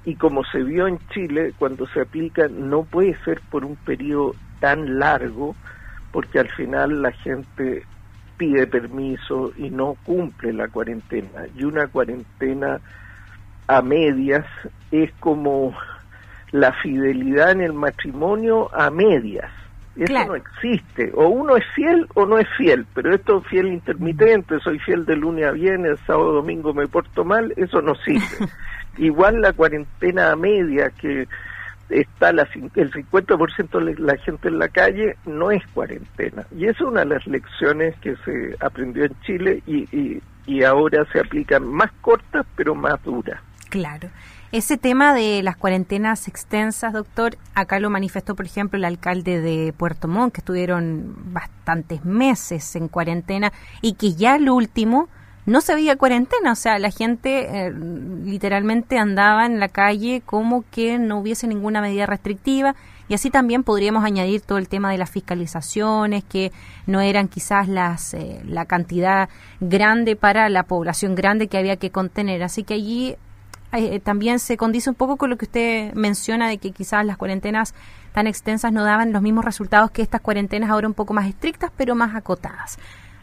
y 0.06 0.16
como 0.16 0.44
se 0.44 0.62
vio 0.64 0.88
en 0.88 1.00
Chile, 1.10 1.54
cuando 1.58 1.88
se 1.88 2.02
aplica 2.02 2.48
no 2.48 2.84
puede 2.84 3.18
ser 3.24 3.42
por 3.50 3.66
un 3.66 3.76
periodo 3.76 4.36
tan 4.60 5.00
largo, 5.00 5.56
porque 6.12 6.40
al 6.40 6.50
final 6.50 7.02
la 7.02 7.12
gente 7.12 7.84
pide 8.38 8.68
permiso 8.68 9.52
y 9.58 9.70
no 9.70 9.96
cumple 10.06 10.54
la 10.54 10.68
cuarentena. 10.68 11.48
Y 11.56 11.64
una 11.64 11.88
cuarentena 11.88 12.80
a 13.68 13.82
medias 13.82 14.46
es 14.92 15.12
como 15.20 15.76
la 16.52 16.72
fidelidad 16.74 17.52
en 17.52 17.62
el 17.62 17.74
matrimonio 17.74 18.70
a 18.74 18.92
medias. 18.92 19.52
Eso 19.96 20.26
no 20.26 20.36
existe. 20.36 21.12
O 21.16 21.28
uno 21.30 21.56
es 21.56 21.66
fiel 21.76 22.08
o 22.16 22.26
no 22.26 22.38
es 22.38 22.48
fiel, 22.58 22.86
pero 22.94 23.14
esto 23.14 23.40
es 23.40 23.48
fiel 23.48 23.68
intermitente, 23.68 24.60
soy 24.60 24.80
fiel 24.80 25.06
de 25.06 25.16
lunes 25.16 25.46
a 25.46 25.52
viernes, 25.52 26.00
sábado 26.06 26.34
domingo 26.34 26.74
me 26.74 26.88
porto 26.88 27.24
mal, 27.24 27.54
eso 27.56 27.82
no 27.82 27.96
sirve. 27.96 28.50
Igual 28.98 29.42
la 29.42 29.54
cuarentena 29.54 30.36
media 30.36 30.90
que 30.90 31.28
está 31.90 32.34
la, 32.34 32.48
el 32.76 32.92
50% 32.92 33.86
de 33.86 33.96
la 34.00 34.18
gente 34.18 34.48
en 34.48 34.60
la 34.60 34.68
calle, 34.68 35.18
no 35.26 35.52
es 35.52 35.66
cuarentena. 35.68 36.46
Y 36.56 36.66
es 36.66 36.80
una 36.82 37.02
de 37.02 37.08
las 37.08 37.28
lecciones 37.28 37.96
que 37.98 38.16
se 38.26 38.56
aprendió 38.60 39.06
en 39.06 39.20
Chile 39.22 39.62
y, 39.66 39.84
y, 39.98 40.22
y 40.46 40.64
ahora 40.64 41.06
se 41.12 41.20
aplican 41.20 41.66
más 41.68 41.92
cortas 42.02 42.46
pero 42.56 42.76
más 42.76 43.02
duras. 43.04 43.40
Claro. 43.70 44.10
Ese 44.52 44.78
tema 44.78 45.14
de 45.14 45.42
las 45.44 45.58
cuarentenas 45.58 46.28
extensas, 46.28 46.94
doctor, 46.94 47.38
acá 47.56 47.80
lo 47.80 47.90
manifestó, 47.90 48.36
por 48.36 48.46
ejemplo, 48.46 48.78
el 48.78 48.86
alcalde 48.86 49.42
de 49.42 49.74
Puerto 49.74 50.08
Montt, 50.08 50.34
que 50.34 50.42
estuvieron 50.42 51.34
bastantes 51.34 52.06
meses 52.06 52.76
en 52.76 52.88
cuarentena 52.88 53.52
y 53.82 53.94
que 53.94 54.14
ya 54.14 54.36
el 54.36 54.50
último 54.50 55.10
no 55.46 55.62
se 55.62 55.76
veía 55.76 55.96
cuarentena, 55.96 56.54
o 56.54 56.56
sea, 56.56 56.80
la 56.80 56.90
gente 56.90 57.68
eh, 57.68 57.72
literalmente 57.72 58.98
andaba 58.98 59.46
en 59.46 59.60
la 59.60 59.68
calle 59.68 60.24
como 60.26 60.64
que 60.72 60.98
no 60.98 61.20
hubiese 61.20 61.48
ninguna 61.48 61.82
medida 61.82 62.06
restrictiva. 62.06 62.76
Y 63.08 63.14
así 63.14 63.30
también 63.30 63.64
podríamos 63.64 64.04
añadir 64.04 64.42
todo 64.42 64.58
el 64.58 64.68
tema 64.68 64.90
de 64.90 64.98
las 64.98 65.12
fiscalizaciones 65.12 66.24
que 66.24 66.52
no 66.88 67.02
eran 67.02 67.28
quizás 67.28 67.68
las 67.68 68.16
eh, 68.16 68.42
la 68.46 68.66
cantidad 68.66 69.30
grande 69.60 70.16
para 70.16 70.50
la 70.50 70.64
población 70.64 71.14
grande 71.14 71.48
que 71.48 71.60
había 71.60 71.78
que 71.78 71.92
contener, 71.92 72.42
así 72.42 72.64
que 72.64 72.74
allí 72.74 73.16
eh, 73.78 74.00
también 74.00 74.40
se 74.40 74.58
condice 74.58 74.90
un 74.90 74.96
poco 74.96 75.18
con 75.18 75.30
lo 75.30 75.38
que 75.38 75.46
usted 75.46 75.94
menciona 75.94 76.50
de 76.50 76.58
que 76.58 76.72
quizás 76.72 77.06
las 77.06 77.18
cuarentenas 77.18 77.74
tan 78.14 78.28
extensas 78.28 78.72
no 78.72 78.84
daban 78.84 79.12
los 79.12 79.22
mismos 79.22 79.46
resultados 79.46 79.92
que 79.92 80.02
estas 80.02 80.22
cuarentenas 80.22 80.70
ahora 80.70 80.88
un 80.88 80.94
poco 80.94 81.14
más 81.14 81.28
estrictas, 81.28 81.72
pero 81.76 81.96
más 81.96 82.16
acotadas. 82.16 82.78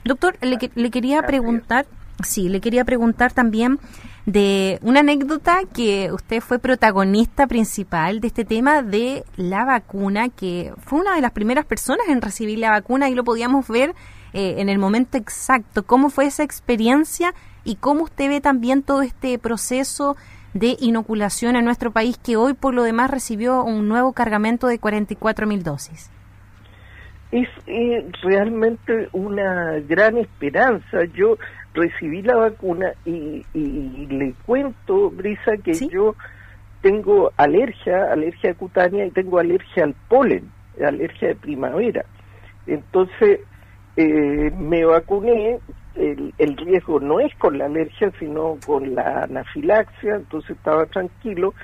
Doctor, 0.04 0.36
le, 0.40 0.58
le 0.74 0.90
quería 0.90 1.22
preguntar, 1.22 1.86
sí, 2.24 2.48
le 2.48 2.60
quería 2.60 2.84
preguntar 2.84 3.32
también 3.32 3.78
de 4.26 4.78
una 4.82 5.00
anécdota 5.00 5.60
que 5.72 6.12
usted 6.12 6.40
fue 6.40 6.58
protagonista 6.58 7.46
principal 7.46 8.20
de 8.20 8.28
este 8.28 8.44
tema 8.44 8.82
de 8.82 9.24
la 9.36 9.64
vacuna, 9.64 10.28
que 10.28 10.72
fue 10.84 11.00
una 11.00 11.14
de 11.14 11.20
las 11.20 11.32
primeras 11.32 11.64
personas 11.64 12.08
en 12.08 12.22
recibir 12.22 12.58
la 12.58 12.70
vacuna 12.70 13.08
y 13.08 13.14
lo 13.14 13.24
podíamos 13.24 13.66
ver 13.68 13.94
eh, 14.32 14.56
en 14.58 14.68
el 14.68 14.78
momento 14.78 15.18
exacto. 15.18 15.84
¿Cómo 15.84 16.10
fue 16.10 16.26
esa 16.26 16.42
experiencia 16.42 17.34
y 17.64 17.76
cómo 17.76 18.04
usted 18.04 18.28
ve 18.28 18.40
también 18.40 18.82
todo 18.82 19.02
este 19.02 19.38
proceso 19.38 20.16
de 20.54 20.76
inoculación 20.80 21.56
en 21.56 21.64
nuestro 21.64 21.90
país 21.90 22.18
que 22.18 22.36
hoy 22.36 22.54
por 22.54 22.74
lo 22.74 22.82
demás 22.82 23.10
recibió 23.10 23.62
un 23.64 23.88
nuevo 23.88 24.12
cargamento 24.12 24.66
de 24.66 24.78
44 24.78 25.46
mil 25.46 25.62
dosis? 25.62 26.10
Es 27.30 27.48
eh, 27.66 28.06
realmente 28.22 29.08
una 29.12 29.80
gran 29.88 30.18
esperanza. 30.18 31.04
Yo 31.14 31.38
recibí 31.72 32.22
la 32.22 32.36
vacuna 32.36 32.92
y, 33.06 33.44
le 33.54 34.34
cuento, 34.44 35.10
Brisa, 35.10 35.56
que 35.64 35.72
yo 35.88 36.14
tengo 36.82 37.32
alergia, 37.36 38.12
alergia 38.12 38.54
cutánea 38.54 39.06
y 39.06 39.10
tengo 39.10 39.38
alergia 39.38 39.84
al 39.84 39.94
polen, 40.08 40.50
alergia 40.84 41.28
de 41.28 41.34
primavera. 41.36 42.04
Entonces 42.66 43.40
eh, 43.96 44.50
me 44.58 44.84
vacuné 44.84 45.58
el, 45.96 46.34
el, 46.38 46.56
riesgo 46.56 47.00
no 47.00 47.20
es 47.20 47.34
con 47.36 47.58
la 47.58 47.66
alergia, 47.66 48.12
sino 48.18 48.58
con 48.64 48.94
la 48.94 49.24
anafilaxia, 49.24 50.16
entonces 50.16 50.56
estaba 50.56 50.86
tranquilo. 50.86 51.54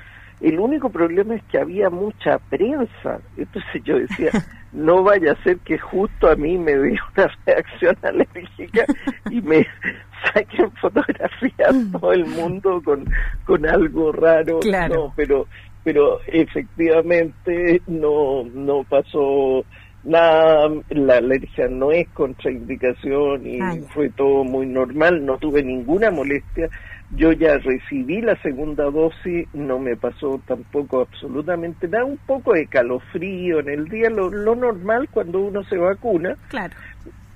El 0.41 0.61
único 0.61 0.91
problema 0.91 1.35
es 1.35 1.43
que 1.45 1.59
había 1.59 1.91
mucha 1.91 2.39
prensa, 2.39 3.21
entonces 3.37 3.83
yo 3.85 3.99
decía, 3.99 4.31
no 4.73 5.03
vaya 5.03 5.33
a 5.33 5.43
ser 5.43 5.59
que 5.59 5.79
justo 5.79 6.29
a 6.29 6.37
mí 6.37 6.57
me 6.59 6.77
dé 6.77 6.97
una 7.17 7.31
reacción 7.47 7.97
alérgica 8.03 8.85
y 9.31 9.41
me 9.41 9.67
saquen 10.33 10.71
fotografías 10.73 11.75
todo 11.93 12.13
el 12.13 12.27
mundo 12.27 12.81
con, 12.85 13.05
con 13.45 13.67
algo 13.67 14.13
raro. 14.13 14.61
No, 14.65 15.13
pero, 15.17 15.47
pero 15.83 16.21
efectivamente 16.27 17.83
no, 17.87 18.45
no 18.45 18.85
pasó 18.85 19.65
Nada, 20.05 20.71
la 20.91 21.17
alergia 21.17 21.69
no 21.69 21.91
es 21.91 22.09
contraindicación 22.11 23.47
y 23.47 23.61
ah, 23.61 23.77
fue 23.93 24.11
todo 24.11 24.45
muy 24.45 24.67
normal, 24.67 25.27
no 25.27 25.39
tuve 25.39 25.63
ninguna 25.63 26.11
molestia. 26.11 26.69
Yo 27.11 27.33
ya 27.33 27.59
recibí 27.59 28.21
la 28.21 28.37
segunda 28.43 28.85
dosis, 28.85 29.47
no 29.55 29.79
me 29.79 29.97
pasó 29.97 30.41
tampoco 30.47 31.01
absolutamente 31.01 31.89
nada, 31.89 32.05
un 32.05 32.19
poco 32.19 32.53
de 32.53 32.67
calofrío 32.67 33.61
en 33.61 33.69
el 33.71 33.89
día, 33.89 34.09
lo, 34.11 34.31
lo 34.31 34.55
normal 34.55 35.09
cuando 35.11 35.41
uno 35.41 35.65
se 35.65 35.77
vacuna. 35.77 36.37
Claro. 36.49 36.75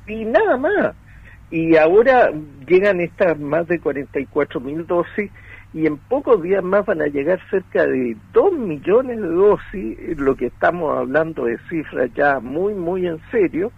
Y 0.06 0.24
nada 0.24 0.56
más. 0.56 0.94
Y 1.50 1.76
ahora 1.76 2.30
llegan 2.66 3.00
estas 3.00 3.38
más 3.38 3.66
de 3.66 3.80
44 3.80 4.60
mil 4.60 4.86
dosis 4.86 5.30
y 5.74 5.86
en 5.86 5.96
pocos 5.96 6.42
días 6.42 6.62
más 6.62 6.84
van 6.84 7.00
a 7.00 7.06
llegar 7.06 7.40
cerca 7.50 7.86
de 7.86 8.16
2 8.32 8.52
millones 8.52 9.20
de 9.20 9.28
dosis, 9.28 10.18
lo 10.18 10.36
que 10.36 10.46
estamos 10.46 10.96
hablando 10.98 11.46
de 11.46 11.58
cifras 11.68 12.10
ya 12.14 12.40
muy, 12.40 12.74
muy 12.74 13.06
en 13.06 13.20
serio. 13.30 13.72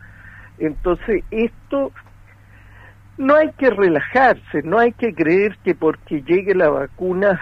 Entonces, 0.58 1.22
esto 1.30 1.92
no 3.16 3.36
hay 3.36 3.52
que 3.52 3.70
relajarse, 3.70 4.62
no 4.64 4.78
hay 4.78 4.92
que 4.92 5.14
creer 5.14 5.56
que 5.62 5.74
porque 5.74 6.22
llegue 6.22 6.54
la 6.54 6.68
vacuna 6.68 7.40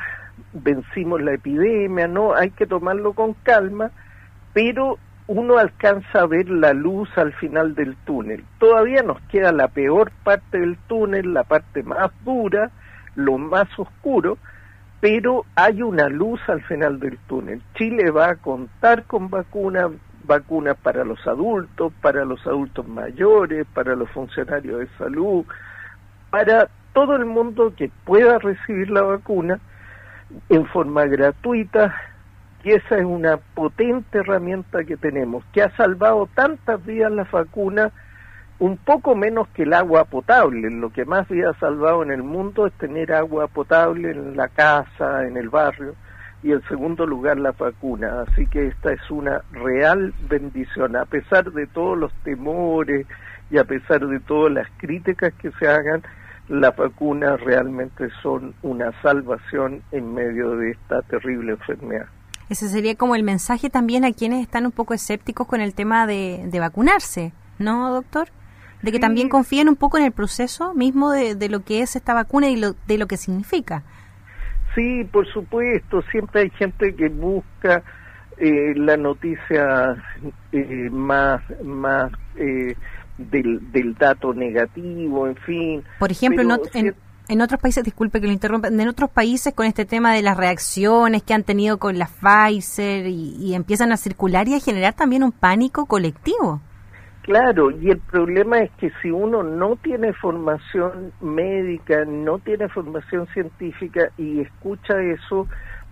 vencimos 0.52 1.22
la 1.22 1.32
epidemia, 1.34 2.06
no, 2.06 2.34
hay 2.34 2.50
que 2.50 2.66
tomarlo 2.66 3.14
con 3.14 3.34
calma, 3.42 3.90
pero 4.52 4.98
uno 5.26 5.58
alcanza 5.58 6.20
a 6.20 6.26
ver 6.26 6.48
la 6.50 6.72
luz 6.72 7.08
al 7.16 7.32
final 7.34 7.74
del 7.74 7.96
túnel. 8.04 8.44
Todavía 8.58 9.02
nos 9.02 9.20
queda 9.22 9.52
la 9.52 9.68
peor 9.68 10.12
parte 10.24 10.58
del 10.58 10.76
túnel, 10.88 11.32
la 11.32 11.44
parte 11.44 11.82
más 11.82 12.10
dura, 12.24 12.70
lo 13.14 13.38
más 13.38 13.68
oscuro, 13.78 14.38
pero 15.00 15.44
hay 15.56 15.82
una 15.82 16.08
luz 16.08 16.40
al 16.48 16.62
final 16.62 17.00
del 17.00 17.18
túnel. 17.26 17.62
Chile 17.74 18.10
va 18.10 18.30
a 18.30 18.36
contar 18.36 19.04
con 19.04 19.30
vacunas, 19.30 19.90
vacunas 20.24 20.76
para 20.76 21.04
los 21.04 21.26
adultos, 21.26 21.92
para 22.00 22.24
los 22.24 22.46
adultos 22.46 22.86
mayores, 22.86 23.66
para 23.74 23.96
los 23.96 24.08
funcionarios 24.10 24.80
de 24.80 24.88
salud, 24.98 25.44
para 26.30 26.68
todo 26.92 27.16
el 27.16 27.24
mundo 27.24 27.74
que 27.76 27.90
pueda 28.04 28.38
recibir 28.38 28.90
la 28.90 29.02
vacuna 29.02 29.58
en 30.48 30.66
forma 30.66 31.04
gratuita, 31.06 31.94
y 32.64 32.70
esa 32.70 32.96
es 32.96 33.04
una 33.04 33.38
potente 33.38 34.18
herramienta 34.18 34.84
que 34.84 34.96
tenemos, 34.96 35.44
que 35.52 35.62
ha 35.62 35.76
salvado 35.76 36.28
tantas 36.34 36.84
vidas 36.86 37.10
la 37.10 37.24
vacuna 37.24 37.90
un 38.62 38.76
poco 38.76 39.16
menos 39.16 39.48
que 39.48 39.64
el 39.64 39.72
agua 39.72 40.04
potable. 40.04 40.70
Lo 40.70 40.90
que 40.90 41.04
más 41.04 41.26
ha 41.28 41.58
salvado 41.58 42.04
en 42.04 42.12
el 42.12 42.22
mundo 42.22 42.68
es 42.68 42.72
tener 42.74 43.12
agua 43.12 43.48
potable 43.48 44.12
en 44.12 44.36
la 44.36 44.46
casa, 44.46 45.26
en 45.26 45.36
el 45.36 45.48
barrio, 45.48 45.96
y 46.44 46.52
en 46.52 46.62
segundo 46.68 47.04
lugar 47.04 47.40
la 47.40 47.50
vacuna. 47.50 48.22
Así 48.22 48.46
que 48.46 48.68
esta 48.68 48.92
es 48.92 49.10
una 49.10 49.42
real 49.50 50.14
bendición, 50.28 50.94
a 50.94 51.06
pesar 51.06 51.50
de 51.50 51.66
todos 51.66 51.98
los 51.98 52.12
temores 52.22 53.04
y 53.50 53.58
a 53.58 53.64
pesar 53.64 54.06
de 54.06 54.20
todas 54.20 54.52
las 54.52 54.68
críticas 54.76 55.34
que 55.42 55.50
se 55.58 55.66
hagan, 55.66 56.04
las 56.48 56.76
vacunas 56.76 57.40
realmente 57.40 58.10
son 58.22 58.54
una 58.62 58.92
salvación 59.02 59.82
en 59.90 60.14
medio 60.14 60.54
de 60.54 60.70
esta 60.70 61.02
terrible 61.02 61.54
enfermedad. 61.54 62.06
Ese 62.48 62.68
sería 62.68 62.94
como 62.94 63.16
el 63.16 63.24
mensaje 63.24 63.70
también 63.70 64.04
a 64.04 64.12
quienes 64.12 64.40
están 64.40 64.66
un 64.66 64.72
poco 64.72 64.94
escépticos 64.94 65.48
con 65.48 65.60
el 65.60 65.74
tema 65.74 66.06
de, 66.06 66.44
de 66.46 66.60
vacunarse, 66.60 67.32
¿no, 67.58 67.92
doctor? 67.92 68.28
De 68.82 68.92
que 68.92 68.98
también 68.98 69.28
confíen 69.28 69.68
un 69.68 69.76
poco 69.76 69.96
en 69.96 70.04
el 70.04 70.12
proceso 70.12 70.74
mismo 70.74 71.12
de, 71.12 71.34
de, 71.36 71.48
lo 71.48 71.60
que 71.60 71.82
es 71.82 71.96
esta 71.96 72.14
vacuna 72.14 72.50
y 72.50 72.56
lo, 72.56 72.74
de 72.86 72.98
lo 72.98 73.06
que 73.06 73.16
significa. 73.16 73.84
Sí, 74.74 75.04
por 75.04 75.26
supuesto, 75.32 76.02
siempre 76.10 76.42
hay 76.42 76.50
gente 76.50 76.94
que 76.94 77.08
busca 77.08 77.82
eh, 78.38 78.74
la 78.74 78.96
noticia 78.96 80.02
eh, 80.50 80.88
más, 80.90 81.42
más 81.62 82.10
eh, 82.36 82.74
del, 83.18 83.70
del 83.70 83.94
dato 83.94 84.34
negativo, 84.34 85.28
en 85.28 85.36
fin. 85.36 85.84
Por 85.98 86.10
ejemplo, 86.10 86.42
en, 86.72 86.96
en, 87.28 87.40
otros 87.40 87.60
países, 87.60 87.84
disculpe 87.84 88.20
que 88.20 88.26
lo 88.26 88.32
interrumpa, 88.32 88.68
en 88.68 88.88
otros 88.88 89.10
países 89.10 89.52
con 89.54 89.66
este 89.66 89.84
tema 89.84 90.14
de 90.14 90.22
las 90.22 90.36
reacciones 90.36 91.22
que 91.22 91.34
han 91.34 91.44
tenido 91.44 91.78
con 91.78 91.98
la 91.98 92.06
Pfizer 92.08 93.06
y 93.06 93.54
empiezan 93.54 93.92
a 93.92 93.96
circular 93.96 94.48
y 94.48 94.54
a 94.54 94.60
generar 94.60 94.94
también 94.94 95.22
un 95.22 95.32
pánico 95.32 95.86
colectivo. 95.86 96.62
Claro, 97.22 97.70
y 97.70 97.90
el 97.90 97.98
problema 97.98 98.58
es 98.58 98.70
que 98.72 98.90
si 99.00 99.10
uno 99.10 99.44
no 99.44 99.76
tiene 99.76 100.12
formación 100.12 101.12
médica, 101.20 102.04
no 102.04 102.40
tiene 102.40 102.68
formación 102.68 103.28
científica 103.28 104.10
y 104.18 104.40
escucha 104.40 105.00
eso, 105.00 105.46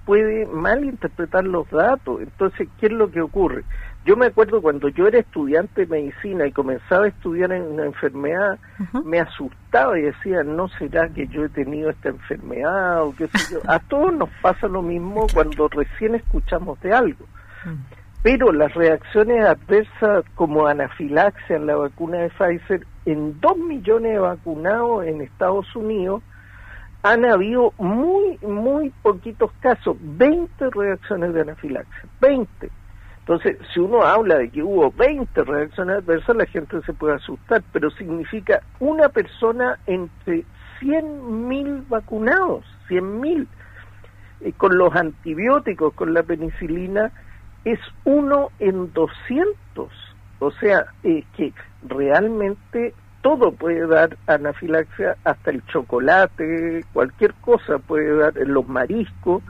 puede 0.04 0.44
malinterpretar 0.46 1.44
los 1.44 1.70
datos. 1.70 2.20
Entonces, 2.20 2.68
¿qué 2.80 2.86
es 2.86 2.92
lo 2.92 3.12
que 3.12 3.20
ocurre? 3.20 3.62
Yo 4.04 4.16
me 4.16 4.26
acuerdo 4.26 4.60
cuando 4.60 4.88
yo 4.88 5.06
era 5.06 5.20
estudiante 5.20 5.82
de 5.82 5.86
medicina 5.86 6.48
y 6.48 6.52
comenzaba 6.52 7.04
a 7.04 7.08
estudiar 7.08 7.52
en 7.52 7.62
una 7.62 7.84
enfermedad, 7.84 8.58
me 9.04 9.20
asustaba 9.20 9.96
y 10.00 10.02
decía, 10.02 10.42
¿no 10.42 10.66
será 10.68 11.10
que 11.10 11.28
yo 11.28 11.44
he 11.44 11.48
tenido 11.50 11.90
esta 11.90 12.08
enfermedad 12.08 13.04
o 13.04 13.14
qué 13.14 13.28
sé 13.28 13.54
yo? 13.54 13.60
A 13.70 13.78
todos 13.78 14.12
nos 14.14 14.30
pasa 14.42 14.66
lo 14.66 14.82
mismo 14.82 15.26
cuando 15.32 15.68
recién 15.68 16.16
escuchamos 16.16 16.80
de 16.80 16.92
algo. 16.92 17.24
Mm 17.64 17.99
pero 18.22 18.52
las 18.52 18.74
reacciones 18.74 19.44
adversas 19.44 20.24
como 20.34 20.66
anafilaxia 20.66 21.56
en 21.56 21.66
la 21.66 21.76
vacuna 21.76 22.18
de 22.18 22.30
Pfizer, 22.30 22.86
en 23.06 23.40
dos 23.40 23.56
millones 23.56 24.12
de 24.12 24.18
vacunados 24.18 25.06
en 25.06 25.22
Estados 25.22 25.74
Unidos, 25.74 26.22
han 27.02 27.24
habido 27.24 27.72
muy, 27.78 28.38
muy 28.42 28.90
poquitos 29.02 29.50
casos, 29.60 29.96
20 30.00 30.68
reacciones 30.70 31.32
de 31.32 31.40
anafilaxia, 31.40 32.04
20. 32.20 32.70
Entonces, 33.20 33.56
si 33.72 33.80
uno 33.80 34.02
habla 34.02 34.36
de 34.36 34.50
que 34.50 34.62
hubo 34.62 34.90
20 34.90 35.44
reacciones 35.44 35.98
adversas, 35.98 36.36
la 36.36 36.46
gente 36.46 36.82
se 36.82 36.92
puede 36.92 37.14
asustar, 37.14 37.62
pero 37.72 37.90
significa 37.90 38.60
una 38.80 39.08
persona 39.08 39.78
entre 39.86 40.44
100.000 40.80 41.88
vacunados, 41.88 42.64
100.000. 42.88 43.46
Y 44.42 44.52
con 44.52 44.76
los 44.76 44.94
antibióticos, 44.94 45.94
con 45.94 46.12
la 46.12 46.22
penicilina, 46.22 47.12
es 47.64 47.78
uno 48.04 48.50
en 48.58 48.92
200. 48.92 49.88
O 50.38 50.50
sea, 50.52 50.86
que 51.02 51.52
realmente 51.86 52.94
todo 53.22 53.52
puede 53.52 53.86
dar 53.86 54.16
anafilaxia, 54.26 55.16
hasta 55.24 55.50
el 55.50 55.64
chocolate, 55.66 56.84
cualquier 56.92 57.34
cosa 57.34 57.78
puede 57.78 58.16
dar, 58.16 58.34
los 58.46 58.66
mariscos, 58.66 59.42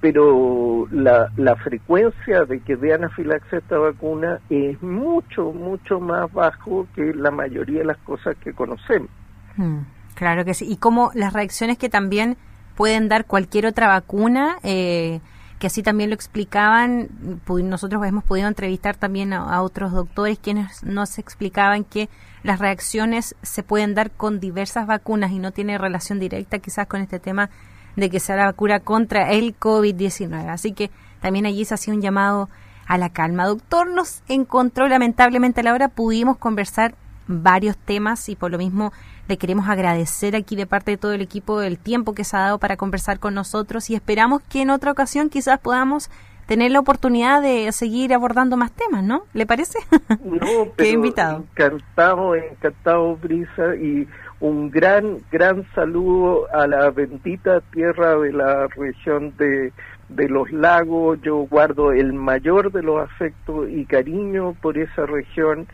pero 0.00 0.88
la, 0.90 1.30
la 1.36 1.54
frecuencia 1.56 2.44
de 2.44 2.60
que 2.60 2.76
dé 2.76 2.94
anafilaxia 2.94 3.58
esta 3.58 3.78
vacuna 3.78 4.40
es 4.48 4.82
mucho, 4.82 5.52
mucho 5.52 6.00
más 6.00 6.32
bajo 6.32 6.86
que 6.94 7.12
la 7.14 7.30
mayoría 7.30 7.80
de 7.80 7.84
las 7.84 7.98
cosas 7.98 8.36
que 8.38 8.52
conocemos. 8.52 9.10
Hmm, 9.56 9.80
claro 10.14 10.44
que 10.44 10.54
sí. 10.54 10.66
Y 10.68 10.78
como 10.78 11.10
las 11.14 11.34
reacciones 11.34 11.78
que 11.78 11.90
también 11.90 12.36
pueden 12.74 13.08
dar 13.08 13.26
cualquier 13.26 13.66
otra 13.66 13.88
vacuna, 13.88 14.56
eh, 14.62 15.20
que 15.62 15.68
así 15.68 15.84
también 15.84 16.10
lo 16.10 16.16
explicaban, 16.16 17.08
nosotros 17.46 18.04
hemos 18.04 18.24
podido 18.24 18.48
entrevistar 18.48 18.96
también 18.96 19.32
a, 19.32 19.62
otros 19.62 19.92
doctores 19.92 20.40
quienes 20.40 20.82
nos 20.82 21.20
explicaban 21.20 21.84
que 21.84 22.08
las 22.42 22.58
reacciones 22.58 23.36
se 23.42 23.62
pueden 23.62 23.94
dar 23.94 24.10
con 24.10 24.40
diversas 24.40 24.88
vacunas 24.88 25.30
y 25.30 25.38
no 25.38 25.52
tiene 25.52 25.78
relación 25.78 26.18
directa 26.18 26.58
quizás 26.58 26.88
con 26.88 27.00
este 27.00 27.20
tema 27.20 27.48
de 27.94 28.10
que 28.10 28.18
sea 28.18 28.34
la 28.34 28.46
vacuna 28.46 28.80
contra 28.80 29.30
el 29.30 29.56
COVID-19. 29.56 30.48
Así 30.48 30.72
que 30.72 30.90
también 31.20 31.46
allí 31.46 31.64
se 31.64 31.74
hacía 31.74 31.94
un 31.94 32.02
llamado 32.02 32.48
a 32.88 32.98
la 32.98 33.10
calma. 33.10 33.46
Doctor, 33.46 33.88
nos 33.88 34.24
encontró 34.26 34.88
lamentablemente 34.88 35.60
a 35.60 35.62
la 35.62 35.74
hora, 35.74 35.86
pudimos 35.86 36.38
conversar 36.38 36.96
varios 37.28 37.76
temas 37.76 38.28
y 38.28 38.34
por 38.34 38.50
lo 38.50 38.58
mismo 38.58 38.92
le 39.32 39.38
queremos 39.38 39.66
agradecer 39.66 40.36
aquí 40.36 40.56
de 40.56 40.66
parte 40.66 40.90
de 40.90 40.98
todo 40.98 41.14
el 41.14 41.22
equipo 41.22 41.62
el 41.62 41.78
tiempo 41.78 42.12
que 42.12 42.22
se 42.22 42.36
ha 42.36 42.40
dado 42.40 42.58
para 42.58 42.76
conversar 42.76 43.18
con 43.18 43.32
nosotros 43.32 43.88
y 43.88 43.94
esperamos 43.94 44.42
que 44.42 44.60
en 44.60 44.68
otra 44.68 44.92
ocasión 44.92 45.30
quizás 45.30 45.58
podamos 45.58 46.10
tener 46.44 46.70
la 46.70 46.80
oportunidad 46.80 47.40
de 47.40 47.72
seguir 47.72 48.12
abordando 48.12 48.58
más 48.58 48.72
temas, 48.72 49.02
¿no? 49.02 49.22
¿Le 49.32 49.46
parece? 49.46 49.78
No, 50.22 50.66
pero 50.76 50.90
invitado. 50.90 51.44
Encantado, 51.56 52.34
encantado, 52.34 53.16
Brisa, 53.16 53.74
y 53.74 54.06
un 54.40 54.70
gran, 54.70 55.16
gran 55.30 55.64
saludo 55.74 56.46
a 56.52 56.66
la 56.66 56.90
bendita 56.90 57.62
tierra 57.72 58.16
de 58.16 58.34
la 58.34 58.66
región 58.66 59.34
de, 59.38 59.72
de 60.10 60.28
los 60.28 60.52
lagos. 60.52 61.18
Yo 61.22 61.36
guardo 61.46 61.92
el 61.92 62.12
mayor 62.12 62.70
de 62.70 62.82
los 62.82 63.00
afectos 63.00 63.70
y 63.70 63.86
cariño 63.86 64.54
por 64.60 64.76
esa 64.76 65.06
región 65.06 65.66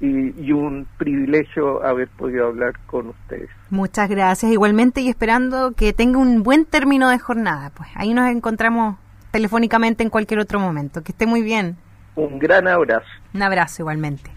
y, 0.00 0.52
un 0.52 0.86
privilegio 0.98 1.84
haber 1.84 2.08
podido 2.08 2.48
hablar 2.48 2.78
con 2.86 3.08
ustedes. 3.08 3.48
Muchas 3.70 4.08
gracias, 4.08 4.52
igualmente 4.52 5.00
y 5.00 5.08
esperando 5.08 5.72
que 5.72 5.92
tenga 5.92 6.18
un 6.18 6.42
buen 6.42 6.64
término 6.64 7.08
de 7.08 7.18
jornada. 7.18 7.70
Pues 7.70 7.88
ahí 7.94 8.12
nos 8.12 8.28
encontramos 8.28 8.96
telefónicamente 9.30 10.02
en 10.02 10.10
cualquier 10.10 10.40
otro 10.40 10.60
momento. 10.60 11.02
Que 11.02 11.12
esté 11.12 11.26
muy 11.26 11.42
bien. 11.42 11.76
Un 12.14 12.38
gran 12.38 12.68
abrazo. 12.68 13.06
Un 13.34 13.42
abrazo 13.42 13.82
igualmente. 13.82 14.30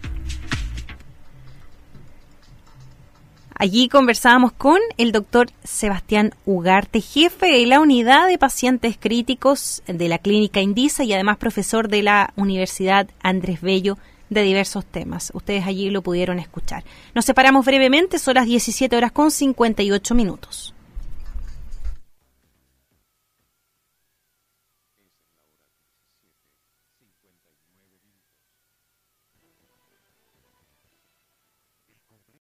Allí 3.54 3.90
conversábamos 3.90 4.52
con 4.52 4.78
el 4.96 5.12
doctor 5.12 5.48
Sebastián 5.64 6.32
Ugarte, 6.46 7.02
jefe 7.02 7.46
de 7.46 7.66
la 7.66 7.80
unidad 7.80 8.26
de 8.26 8.38
pacientes 8.38 8.96
críticos 8.98 9.82
de 9.86 10.08
la 10.08 10.16
clínica 10.16 10.62
Indisa 10.62 11.04
y 11.04 11.12
además 11.12 11.36
profesor 11.36 11.88
de 11.88 12.02
la 12.02 12.32
Universidad 12.36 13.10
Andrés 13.22 13.60
Bello 13.60 13.98
de 14.30 14.42
diversos 14.42 14.86
temas. 14.86 15.30
Ustedes 15.34 15.66
allí 15.66 15.90
lo 15.90 16.02
pudieron 16.02 16.38
escuchar. 16.38 16.84
Nos 17.14 17.26
separamos 17.26 17.66
brevemente, 17.66 18.18
son 18.18 18.34
las 18.34 18.46
17 18.46 18.96
horas 18.96 19.12
con 19.12 19.30
58 19.30 20.14
minutos. 20.14 20.74